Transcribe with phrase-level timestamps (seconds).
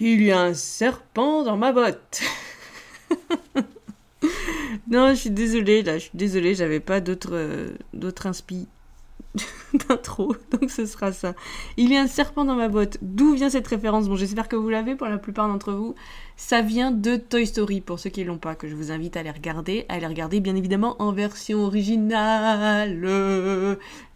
[0.00, 2.22] Il y a un serpent dans ma botte.
[4.88, 7.70] non, je suis désolée, là, je suis désolée, j'avais pas d'autres euh,
[9.88, 11.34] d'intro, donc ce sera ça.
[11.76, 12.98] Il y a un serpent dans ma botte.
[13.02, 14.08] D'où vient cette référence?
[14.08, 15.94] Bon, j'espère que vous l'avez pour la plupart d'entre vous.
[16.36, 19.22] Ça vient de Toy Story, pour ceux qui l'ont pas, que je vous invite à
[19.22, 19.84] les regarder.
[19.88, 23.06] À les regarder, bien évidemment, en version originale.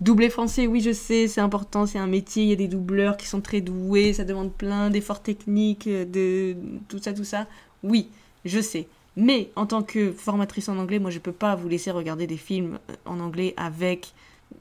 [0.00, 2.44] Doublé français, oui, je sais, c'est important, c'est un métier.
[2.44, 6.56] Il y a des doubleurs qui sont très doués, ça demande plein d'efforts techniques, de
[6.88, 7.46] tout ça, tout ça.
[7.82, 8.08] Oui,
[8.44, 8.86] je sais.
[9.16, 12.38] Mais en tant que formatrice en anglais, moi je peux pas vous laisser regarder des
[12.38, 14.14] films en anglais avec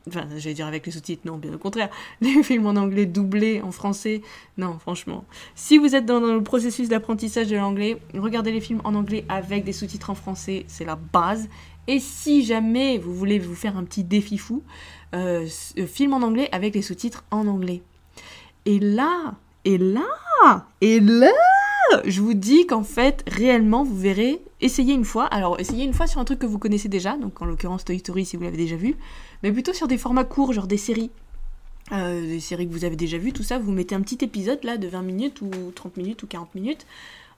[0.08, 1.90] Enfin, j'allais dire avec les sous-titres, non, bien au contraire.
[2.22, 4.22] Les films en anglais doublés en français,
[4.58, 5.26] non, franchement.
[5.56, 9.64] Si vous êtes dans, le processus d'apprentissage de l'anglais, regardez les films en anglais avec
[9.64, 11.50] des sous-titres en français, c'est la base.
[11.88, 14.64] Et si jamais vous voulez vous faire un petit défi fou,
[15.14, 17.82] euh, euh film en anglais avec les sous-titres en anglais.
[18.66, 21.32] Et là, et là, et là,
[22.06, 25.26] je vous dis qu'en fait, réellement, vous verrez, essayez une fois.
[25.26, 28.00] Alors, essayez une fois sur un truc que vous connaissez déjà, donc en l'occurrence Toy
[28.00, 28.96] Story si vous l'avez déjà vu,
[29.44, 31.12] mais plutôt sur des formats courts, genre des séries.
[31.92, 34.64] Euh, des séries que vous avez déjà vues, tout ça, vous mettez un petit épisode
[34.64, 36.86] là de 20 minutes ou 30 minutes ou 40 minutes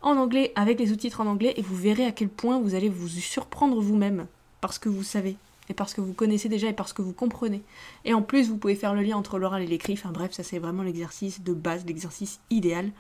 [0.04, 2.90] en anglais avec les sous-titres en anglais et vous verrez à quel point vous allez
[2.90, 4.28] vous surprendre vous-même
[4.62, 5.38] parce que vous savez
[5.70, 7.62] et parce que vous connaissez déjà et parce que vous comprenez.
[8.06, 9.94] Et en plus, vous pouvez faire le lien entre l'oral et l'écrit.
[9.94, 12.92] Enfin bref, ça c'est vraiment l'exercice de base, l'exercice idéal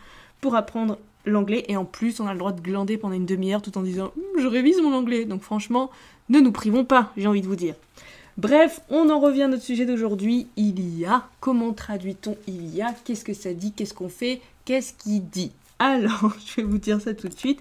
[0.41, 1.65] pour apprendre l'anglais.
[1.67, 4.11] Et en plus, on a le droit de glander pendant une demi-heure tout en disant
[4.15, 5.25] hum, je révise mon anglais.
[5.25, 5.89] Donc franchement,
[6.29, 7.75] ne nous privons pas, j'ai envie de vous dire.
[8.37, 10.47] Bref, on en revient à notre sujet d'aujourd'hui.
[10.55, 11.27] Il y a.
[11.39, 12.93] Comment traduit-on il y a?
[13.05, 13.71] Qu'est-ce que ça dit?
[13.71, 14.41] Qu'est-ce qu'on fait?
[14.65, 15.51] Qu'est-ce qui dit?
[15.77, 17.59] Alors, je vais vous dire ça tout de suite.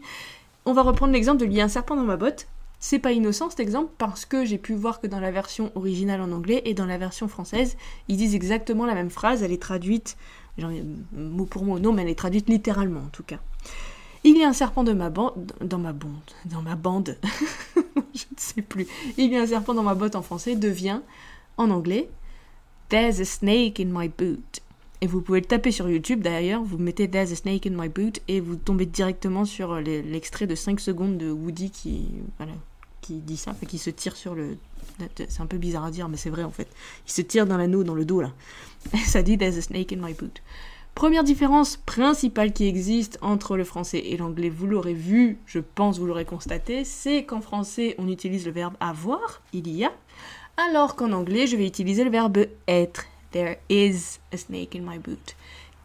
[0.64, 2.46] On va reprendre l'exemple de a un serpent dans ma botte.
[2.80, 6.20] C'est pas innocent cet exemple parce que j'ai pu voir que dans la version originale
[6.20, 7.76] en anglais et dans la version française,
[8.08, 9.42] ils disent exactement la même phrase.
[9.42, 10.16] Elle est traduite,
[10.58, 10.70] genre,
[11.12, 13.38] mot pour mot, non, mais elle est traduite littéralement en tout cas.
[14.24, 16.12] Il y a un serpent de ma bande, dans ma bande,
[16.44, 17.18] dans ma bande,
[18.14, 18.86] je ne sais plus.
[19.16, 21.00] Il y a un serpent dans ma botte en français devient,
[21.56, 22.08] en anglais,
[22.88, 24.60] There's a snake in my boot.
[25.00, 27.88] Et vous pouvez le taper sur YouTube d'ailleurs, vous mettez There's a snake in my
[27.88, 32.04] boot et vous tombez directement sur l'extrait de 5 secondes de Woody qui,
[32.36, 32.52] voilà,
[33.00, 34.56] qui dit ça, qui se tire sur le.
[35.16, 36.68] C'est un peu bizarre à dire, mais c'est vrai en fait.
[37.08, 38.32] Il se tire dans l'anneau, dans le dos là.
[39.06, 40.40] ça dit There's a snake in my boot.
[40.94, 45.98] Première différence principale qui existe entre le français et l'anglais, vous l'aurez vu, je pense
[45.98, 49.92] vous l'aurez constaté, c'est qu'en français on utilise le verbe avoir, il y a,
[50.56, 54.98] alors qu'en anglais je vais utiliser le verbe être, there is a snake in my
[54.98, 55.34] boot,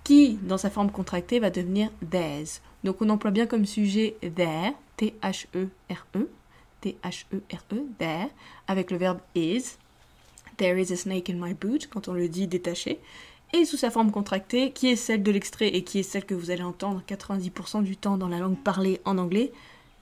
[0.04, 2.62] qui dans sa forme contractée va devenir there's.
[2.84, 6.30] Donc on emploie bien comme sujet there, T-H-E-R-E,
[6.82, 8.28] T-H-E-R-E, there,
[8.68, 9.78] avec le verbe is,
[10.58, 13.00] there is a snake in my boot, quand on le dit détaché,
[13.54, 16.36] et sous sa forme contractée, qui est celle de l'extrait et qui est celle que
[16.36, 19.52] vous allez entendre 90% du temps dans la langue parlée en anglais,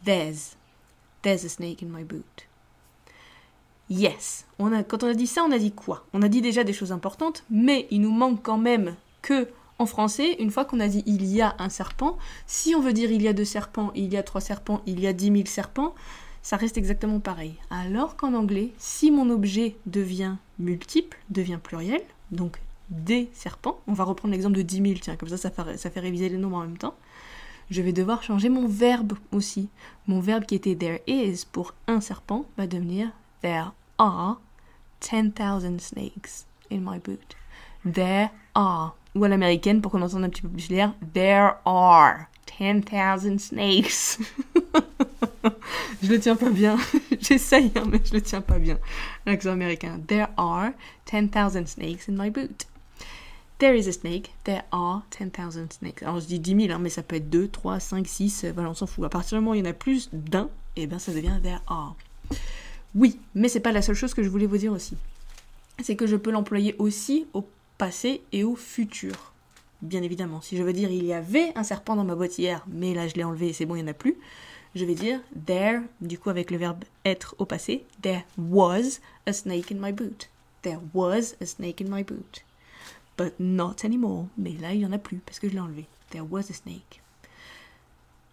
[0.04, 0.56] there's,
[1.22, 2.48] there's a snake in my boot.
[3.90, 4.46] Yes.
[4.58, 6.06] On a, quand on a dit ça, on a dit quoi?
[6.14, 9.48] On a dit déjà des choses importantes, mais il nous manque quand même que
[9.78, 12.18] en français, une fois qu'on a dit il y a un serpent,
[12.48, 15.00] si on veut dire il y a deux serpents, il y a trois serpents, il
[15.00, 15.94] y a dix mille serpents,
[16.42, 17.56] ça reste exactement pareil.
[17.70, 22.02] Alors qu'en anglais, si mon objet devient multiple, devient pluriel,
[22.32, 22.60] donc
[22.90, 23.80] des serpents.
[23.88, 26.58] On va reprendre l'exemple de 10 000, tiens, comme ça, ça fait, réviser les nombres
[26.58, 26.96] en même temps.
[27.70, 29.70] Je vais devoir changer mon verbe aussi.
[30.08, 33.10] Mon verbe qui était there is pour un serpent va devenir
[33.42, 34.40] there are
[35.02, 37.36] 10,000 snakes in my boot.
[37.84, 38.96] There are.
[39.16, 42.28] Ou à l'américaine, pour qu'on entende un petit peu plus l'air, there are
[42.60, 44.20] 10,000 snakes.
[46.04, 46.78] je le tiens pas bien.
[47.20, 48.78] J'essaye, hein, mais je le tiens pas bien.
[49.26, 50.00] L'accent américain.
[50.08, 50.72] There are
[51.06, 52.66] 10,000 snakes in my boot.
[53.66, 56.04] There is a snake, there are 10,000 snakes.
[56.04, 58.70] Alors je dis 10 000, hein, mais ça peut être 2, 3, 5, 6, voilà,
[58.70, 59.04] on s'en fout.
[59.04, 61.40] À partir du moment où il y en a plus d'un, eh bien ça devient
[61.42, 61.96] there are.
[62.94, 64.96] Oui, mais c'est pas la seule chose que je voulais vous dire aussi.
[65.82, 67.44] C'est que je peux l'employer aussi au
[67.80, 69.34] passé et au futur.
[69.82, 72.64] Bien évidemment, si je veux dire il y avait un serpent dans ma boîte hier,
[72.68, 74.16] mais là je l'ai enlevé et c'est bon, il n'y en a plus,
[74.76, 79.34] je vais dire there, du coup avec le verbe être au passé, there was a
[79.34, 80.30] snake in my boot.
[80.62, 82.45] There was a snake in my boot
[83.18, 84.28] but not anymore.
[84.38, 85.86] Mais là, il n'y en a plus parce que je l'ai enlevé.
[86.10, 87.02] There was a snake.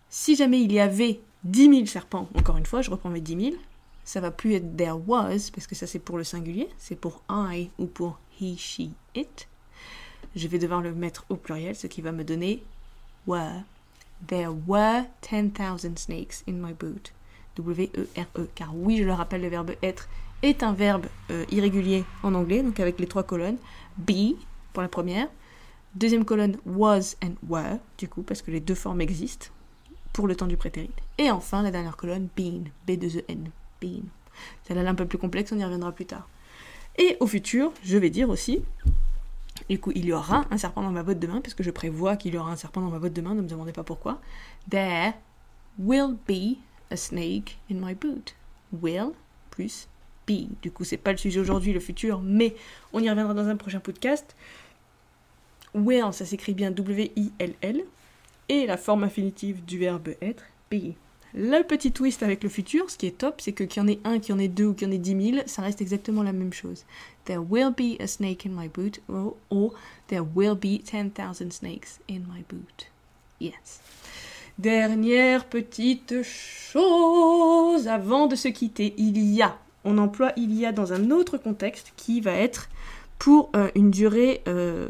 [0.09, 3.45] Si jamais il y avait 10 000 serpents, encore une fois, je reprends mes 10
[3.51, 3.57] 000,
[4.05, 7.23] ça va plus être there was, parce que ça c'est pour le singulier, c'est pour
[7.31, 9.49] I ou pour he, she, it.
[10.35, 12.63] Je vais devoir le mettre au pluriel, ce qui va me donner
[13.27, 13.63] were.
[14.27, 17.13] There were 10,000 snakes in my boot.
[17.57, 18.41] W-E-R-E.
[18.41, 20.09] -E, car oui, je le rappelle, le verbe être
[20.43, 23.59] est un verbe euh, irrégulier en anglais, donc avec les trois colonnes.
[23.97, 24.37] Be,
[24.73, 25.29] pour la première,
[25.95, 29.49] Deuxième colonne, was and were, du coup, parce que les deux formes existent
[30.15, 30.91] pour le temps du prétérit.
[31.19, 34.05] Et enfin, la dernière colonne, been, B2EN, been.
[34.65, 36.31] Celle-là un peu plus complexe, on y reviendra plus tard.
[36.97, 38.63] Et au futur, je vais dire aussi,
[39.69, 41.71] du coup, il y aura un serpent dans ma botte de main, parce que je
[41.71, 43.85] prévois qu'il y aura un serpent dans ma botte de main, ne me demandez pas
[43.85, 44.19] pourquoi.
[44.71, 45.13] There
[45.79, 46.57] will be
[46.91, 48.35] a snake in my boot.
[48.73, 49.13] Will
[49.51, 49.89] plus
[50.27, 52.55] Du coup, c'est pas le sujet aujourd'hui, le futur, mais
[52.93, 54.35] on y reviendra dans un prochain podcast.
[55.75, 57.85] Will, ça s'écrit bien W-I-L-L.
[58.49, 60.95] Et la forme infinitive du verbe être, be.
[61.35, 63.89] Le petit twist avec le futur, ce qui est top, c'est que qu'il y en
[63.89, 65.63] ait un, qu'il y en ait deux ou qu'il y en ait dix mille, ça
[65.63, 66.85] reste exactement la même chose.
[67.25, 69.73] There will be a snake in my boot, or,
[70.09, 72.91] there will be 10,000 snakes in my boot.
[73.41, 73.81] Yes.
[74.59, 80.73] Dernière petite chose avant de se quitter, il y a, on emploie il y a
[80.73, 82.69] dans un autre contexte qui va être
[83.23, 84.89] pour euh, une durée euh,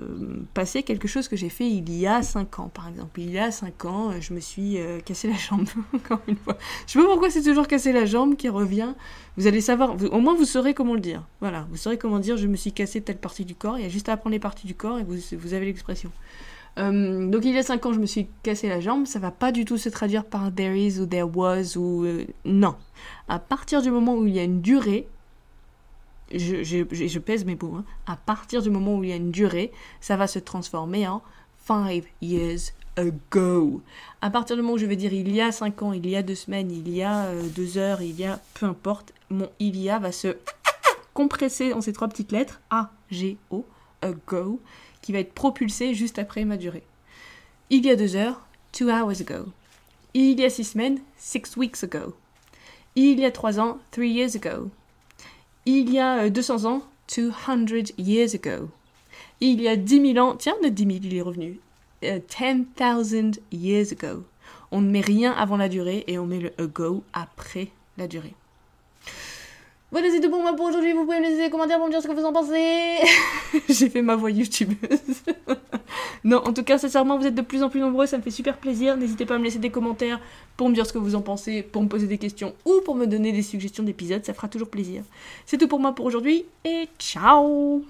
[0.55, 3.21] passée, quelque chose que j'ai fait il y a 5 ans, par exemple.
[3.21, 6.56] Il y a 5 ans, euh, je me suis cassé la jambe, encore une fois.
[6.87, 8.94] Je sais pas pourquoi c'est toujours cassé la jambe qui revient.
[9.37, 11.23] Vous allez savoir, au moins vous saurez comment le dire.
[11.41, 13.79] Voilà, vous saurez comment dire je me suis cassé telle partie du corps.
[13.79, 16.11] Il y a juste à apprendre les parties du corps et vous avez l'expression.
[16.76, 19.06] Donc il y a 5 ans, je me suis cassé la jambe.
[19.06, 22.06] Ça va pas du tout se traduire par there is ou there was ou...
[22.44, 22.74] non.
[23.28, 25.06] À partir du moment où il y a une durée,
[26.34, 27.84] je, pèse mes mots, hein.
[28.06, 31.22] à partir du moment où il y a une durée, ça va se transformer en
[31.66, 33.82] five years ago.
[34.20, 36.16] À partir du moment où je vais dire il y a cinq ans, il y
[36.16, 39.48] a deux semaines, il y a euh, deux heures, il y a peu importe, mon
[39.58, 40.36] il y a va se
[41.14, 43.64] compresser en ces trois petites lettres A, G, O,
[44.00, 44.60] ago,
[45.02, 46.84] qui va être propulsé juste après ma durée.
[47.70, 48.40] Il y a deux heures,
[48.72, 49.46] two hours ago.
[50.14, 52.14] Il y a six semaines, six weeks ago.
[52.94, 54.70] Il y a trois ans, three years ago.
[55.64, 56.82] Il y a 200 euh, ans,
[57.14, 58.69] 200 years ago.
[59.40, 61.60] Il y a 10 000 ans, tiens, de 10 000, il est revenu.
[62.02, 64.25] 10,000 euh, years ago.
[64.70, 68.34] On ne met rien avant la durée et on met le ago après la durée.
[69.93, 70.94] Voilà, c'est tout pour moi pour aujourd'hui.
[70.94, 72.97] Vous pouvez me laisser des commentaires pour me dire ce que vous en pensez.
[73.69, 75.23] J'ai fait ma voix youtubeuse.
[76.25, 78.06] non, en tout cas, sincèrement, vous êtes de plus en plus nombreux.
[78.06, 78.97] Ça me fait super plaisir.
[78.97, 80.19] N'hésitez pas à me laisser des commentaires
[80.56, 82.94] pour me dire ce que vous en pensez, pour me poser des questions ou pour
[82.94, 84.25] me donner des suggestions d'épisodes.
[84.25, 85.03] Ça fera toujours plaisir.
[85.44, 87.85] C'est tout pour moi pour aujourd'hui et ciao